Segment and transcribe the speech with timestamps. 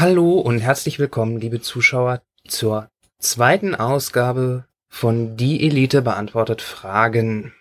[0.00, 7.52] Hallo und herzlich willkommen, liebe Zuschauer, zur zweiten Ausgabe von Die Elite beantwortet Fragen.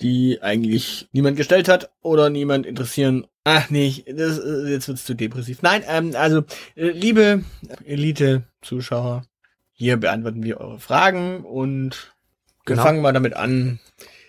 [0.00, 3.26] die eigentlich niemand gestellt hat oder niemand interessieren.
[3.44, 5.60] Ach nee, das, äh, jetzt wird's zu depressiv.
[5.60, 6.44] Nein, ähm, also
[6.74, 7.44] äh, liebe
[7.84, 9.26] Elite-Zuschauer,
[9.72, 12.14] hier beantworten wir eure Fragen und
[12.64, 12.82] wir Genau.
[12.82, 13.78] fangen mal damit an.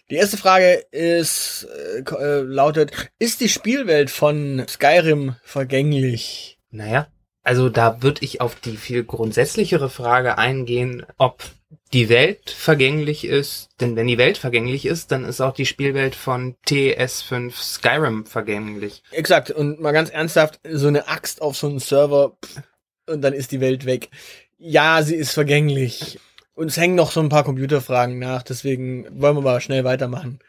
[0.09, 6.59] Die erste Frage ist äh, äh, lautet: Ist die Spielwelt von Skyrim vergänglich?
[6.69, 7.07] Naja,
[7.45, 11.43] also da würde ich auf die viel grundsätzlichere Frage eingehen, ob
[11.93, 13.69] die Welt vergänglich ist.
[13.79, 19.03] Denn wenn die Welt vergänglich ist, dann ist auch die Spielwelt von TS5 Skyrim vergänglich.
[19.11, 19.51] Exakt.
[19.51, 22.63] Und mal ganz ernsthaft, so eine Axt auf so einen Server pff,
[23.07, 24.09] und dann ist die Welt weg.
[24.57, 26.19] Ja, sie ist vergänglich.
[26.55, 30.39] Uns hängen noch so ein paar Computerfragen nach, deswegen wollen wir mal schnell weitermachen.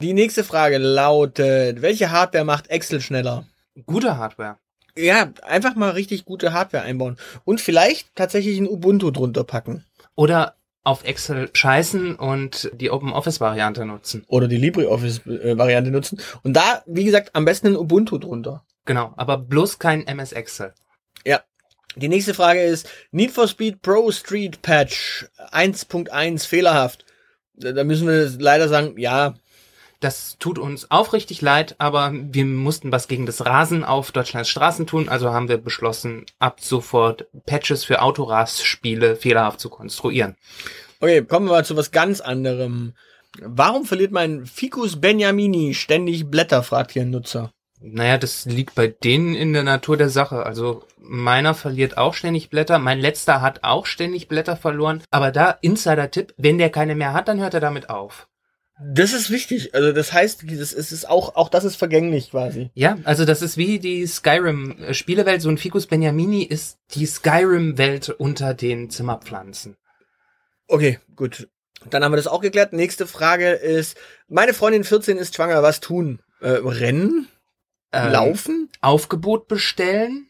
[0.00, 3.44] Die nächste Frage lautet, welche Hardware macht Excel schneller?
[3.84, 4.56] Gute Hardware.
[4.98, 7.16] Ja, einfach mal richtig gute Hardware einbauen.
[7.44, 9.84] Und vielleicht tatsächlich ein Ubuntu drunter packen.
[10.14, 14.24] Oder auf Excel scheißen und die OpenOffice-Variante nutzen.
[14.28, 16.20] Oder die LibreOffice-Variante nutzen.
[16.42, 18.64] Und da, wie gesagt, am besten ein Ubuntu drunter.
[18.86, 20.72] Genau, aber bloß kein MS Excel.
[21.96, 27.04] Die nächste Frage ist Need for Speed Pro Street Patch 1.1 fehlerhaft.
[27.54, 29.34] Da müssen wir leider sagen, ja,
[30.00, 34.86] Das tut uns aufrichtig leid, aber wir mussten was gegen das Rasen auf Deutschlands Straßen
[34.86, 40.36] tun, also haben wir beschlossen, ab sofort Patches für Autoras-Spiele fehlerhaft zu konstruieren.
[41.00, 42.94] okay, kommen wir mal zu was ganz anderem.
[43.40, 47.52] Warum verliert mein Ficus Benjamini ständig Blätter, fragt hier ein Nutzer.
[47.80, 50.44] Naja, das liegt bei denen in der Natur der Sache.
[50.44, 55.50] Also meiner verliert auch ständig Blätter, mein letzter hat auch ständig Blätter verloren, aber da
[55.50, 58.28] Insider-Tipp, wenn der keine mehr hat, dann hört er damit auf.
[58.80, 59.74] Das ist wichtig.
[59.74, 62.70] Also das heißt, das ist, ist auch, auch das ist vergänglich quasi.
[62.74, 65.42] Ja, also das ist wie die Skyrim-Spielewelt.
[65.42, 69.76] So ein Ficus Beniamini ist die Skyrim-Welt unter den Zimmerpflanzen.
[70.68, 71.48] Okay, gut.
[71.90, 72.72] Dann haben wir das auch geklärt.
[72.72, 73.96] Nächste Frage ist,
[74.28, 76.20] meine Freundin 14 ist schwanger, was tun?
[76.40, 77.28] Äh, rennen?
[77.92, 78.68] Ähm, Laufen?
[78.80, 80.28] Aufgebot bestellen,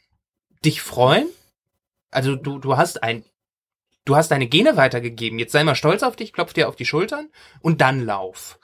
[0.64, 1.28] dich freuen.
[2.10, 3.24] Also du, du hast ein,
[4.08, 5.38] du hast deine Gene weitergegeben.
[5.38, 7.28] Jetzt sei mal stolz auf dich, klopf dir auf die Schultern
[7.60, 8.58] und dann lauf.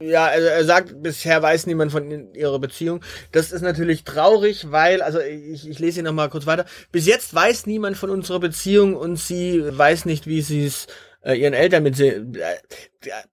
[0.00, 3.00] Ja, er sagt, bisher weiß niemand von ihrer Beziehung.
[3.32, 6.66] Das ist natürlich traurig, weil, also ich, ich lese hier nochmal kurz weiter.
[6.92, 10.86] Bis jetzt weiß niemand von unserer Beziehung und sie weiß nicht, wie sie es
[11.22, 12.22] äh, ihren Eltern mit äh,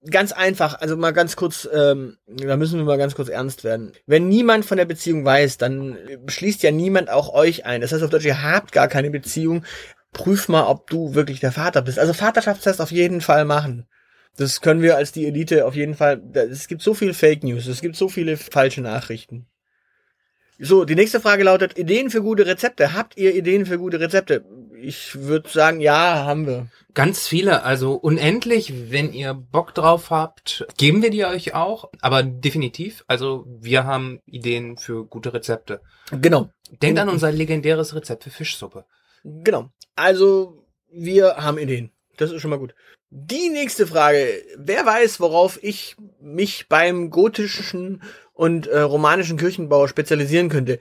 [0.09, 3.91] ganz einfach, also mal ganz kurz, ähm, da müssen wir mal ganz kurz ernst werden.
[4.07, 7.81] Wenn niemand von der Beziehung weiß, dann schließt ja niemand auch euch ein.
[7.81, 9.63] Das heißt auf Deutsch, ihr habt gar keine Beziehung.
[10.15, 11.99] Prüf mal, ob du wirklich der Vater bist.
[11.99, 13.85] Also Vaterschaftstest auf jeden Fall machen.
[14.37, 16.21] Das können wir als die Elite auf jeden Fall.
[16.33, 19.45] Es gibt so viel Fake News, es gibt so viele falsche Nachrichten.
[20.57, 22.93] So, die nächste Frage lautet: Ideen für gute Rezepte.
[22.93, 24.45] Habt ihr Ideen für gute Rezepte?
[24.81, 26.67] Ich würde sagen, ja, haben wir.
[26.93, 28.91] Ganz viele, also unendlich.
[28.91, 31.89] Wenn ihr Bock drauf habt, geben wir die euch auch.
[32.01, 35.81] Aber definitiv, also wir haben Ideen für gute Rezepte.
[36.11, 36.49] Genau,
[36.81, 38.85] Denkt an unser legendäres Rezept für Fischsuppe.
[39.43, 39.69] Genau.
[39.95, 41.91] Also, wir haben Ideen.
[42.17, 42.73] Das ist schon mal gut.
[43.09, 48.01] Die nächste Frage: Wer weiß, worauf ich mich beim gotischen
[48.33, 50.79] und äh, romanischen Kirchenbau spezialisieren könnte?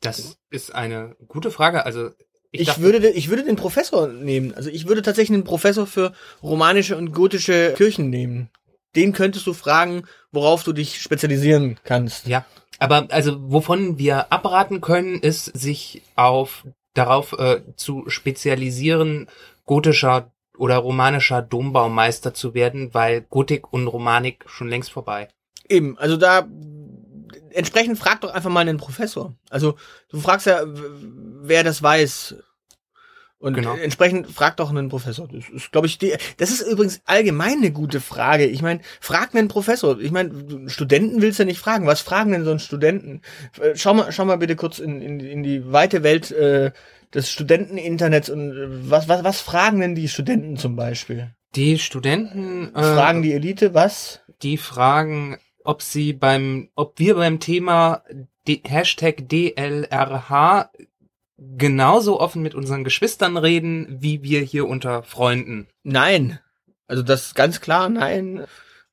[0.00, 1.84] Das ist eine gute Frage.
[1.86, 2.10] Also
[2.52, 4.54] ich, Ich, dachte, würde, de- ich würde den Professor nehmen.
[4.54, 8.50] Also ich würde tatsächlich einen Professor für romanische und gotische Kirchen nehmen.
[8.94, 12.26] Den könntest du fragen, worauf du dich spezialisieren kannst.
[12.26, 12.46] Ja,
[12.78, 16.64] aber also wovon wir abraten können, ist sich auf
[16.96, 19.28] darauf äh, zu spezialisieren,
[19.64, 25.28] gotischer oder romanischer Dombaumeister zu werden, weil Gotik und Romanik schon längst vorbei.
[25.68, 26.46] Eben, also da
[27.50, 29.34] entsprechend frag doch einfach mal einen Professor.
[29.50, 29.76] Also
[30.10, 32.36] du fragst ja, wer das weiß.
[33.38, 33.74] Und Genau.
[33.74, 35.28] entsprechend frag doch einen Professor.
[35.28, 38.46] Das ist, glaube ich, die, das ist übrigens allgemein eine gute Frage.
[38.46, 40.00] Ich meine, frag einen Professor.
[40.00, 41.86] Ich meine, Studenten willst du nicht fragen.
[41.86, 43.20] Was fragen denn so einen Studenten?
[43.60, 46.72] Äh, Schau mal, schau mal bitte kurz in, in, in die weite Welt äh,
[47.12, 51.34] des Studenteninternets und äh, was, was, was fragen denn die Studenten zum Beispiel?
[51.54, 54.20] Die Studenten äh, Fragen die Elite was?
[54.42, 58.02] die fragen, ob sie beim, ob wir beim Thema
[58.46, 60.70] D Hashtag DLRH
[61.38, 65.68] genauso offen mit unseren Geschwistern reden, wie wir hier unter Freunden.
[65.82, 66.38] Nein.
[66.86, 68.46] Also das ist ganz klar, nein.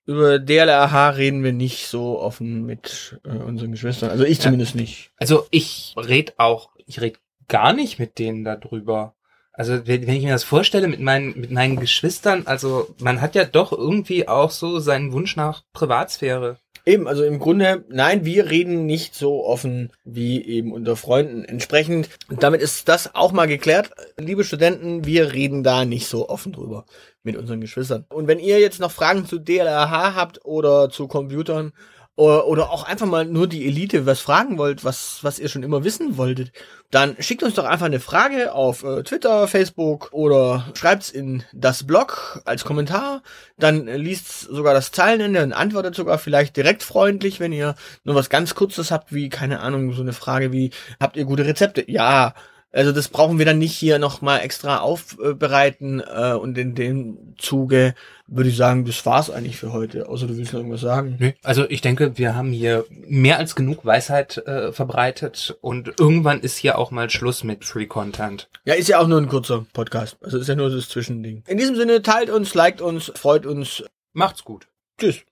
[0.06, 4.10] Über DLRH reden wir nicht so offen mit äh, unseren Geschwistern.
[4.10, 5.12] Also ich zumindest nicht.
[5.18, 9.16] Also ich red auch, ich red gar nicht mit denen darüber.
[9.54, 13.36] Also wenn, wenn ich mir das vorstelle mit meinen, mit meinen Geschwistern, also man hat
[13.36, 16.58] ja doch irgendwie auch so seinen Wunsch nach Privatsphäre.
[16.86, 21.46] Eben, also im Grunde, nein, wir reden nicht so offen wie eben unter Freunden.
[21.46, 23.92] Entsprechend, damit ist das auch mal geklärt.
[24.18, 26.86] Liebe Studenten, wir reden da nicht so offen drüber
[27.24, 28.06] mit unseren Geschwistern.
[28.10, 31.72] Und wenn ihr jetzt noch Fragen zu DLRH habt oder zu Computern
[32.16, 35.84] oder auch einfach mal nur die Elite was fragen wollt, was, was ihr schon immer
[35.84, 36.52] wissen wolltet,
[36.92, 41.88] dann schickt uns doch einfach eine Frage auf äh, Twitter, Facebook oder schreibt's in das
[41.88, 43.24] Blog als Kommentar.
[43.58, 47.74] Dann liest sogar das Zeilenende und antwortet sogar vielleicht direkt freundlich, wenn ihr
[48.04, 50.70] nur was ganz Kurzes habt, wie, keine Ahnung, so eine Frage wie,
[51.00, 51.90] habt ihr gute Rezepte?
[51.90, 52.36] Ja,
[52.74, 57.94] also das brauchen wir dann nicht hier nochmal extra aufbereiten äh, und in dem Zuge
[58.26, 60.10] würde ich sagen, das war's eigentlich für heute.
[60.10, 61.18] Außer du willst noch irgendwas sagen.
[61.20, 66.42] Nee, also ich denke, wir haben hier mehr als genug Weisheit äh, verbreitet und irgendwann
[66.42, 68.50] ist hier auch mal Schluss mit Free Content.
[68.66, 70.18] Ja, ist ja auch nur ein kurzer Podcast.
[70.22, 71.44] Also ist ja nur das Zwischending.
[71.48, 73.84] In diesem Sinne, teilt uns, liked uns, freut uns.
[74.14, 74.68] Macht's gut.
[75.00, 75.24] Tschüss.